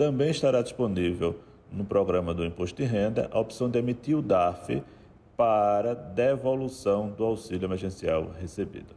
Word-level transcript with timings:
também 0.00 0.30
estará 0.30 0.62
disponível 0.62 1.38
no 1.70 1.84
programa 1.84 2.32
do 2.32 2.42
Imposto 2.42 2.82
de 2.82 2.88
Renda 2.88 3.28
a 3.30 3.38
opção 3.38 3.68
de 3.68 3.78
emitir 3.78 4.16
o 4.16 4.22
DARF 4.22 4.82
para 5.36 5.94
devolução 5.94 7.10
do 7.10 7.22
auxílio 7.22 7.66
emergencial 7.66 8.30
recebido. 8.40 8.94